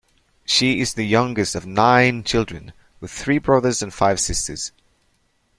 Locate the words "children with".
2.23-3.11